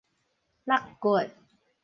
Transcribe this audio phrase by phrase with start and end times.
[0.65, 1.11] 落骨